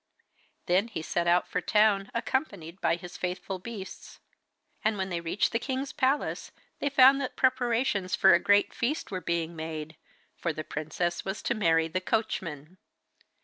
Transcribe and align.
Then 0.65 0.87
he 0.87 1.03
set 1.03 1.27
out 1.27 1.47
for 1.47 1.61
the 1.61 1.67
town, 1.67 2.09
accompanied 2.15 2.81
by 2.81 2.95
his 2.95 3.17
faithful 3.17 3.59
beasts. 3.59 4.19
And 4.83 4.97
when 4.97 5.09
they 5.09 5.21
reached 5.21 5.51
the 5.51 5.59
king's 5.59 5.93
palace 5.93 6.51
they 6.79 6.89
found 6.89 7.21
that 7.21 7.35
preparations 7.35 8.15
for 8.15 8.33
a 8.33 8.39
great 8.39 8.73
feast 8.73 9.11
were 9.11 9.21
being 9.21 9.55
made, 9.55 9.95
for 10.35 10.53
the 10.53 10.63
princess 10.63 11.23
was 11.23 11.43
to 11.43 11.53
marry 11.53 11.87
the 11.87 12.01
coachman. 12.01 12.79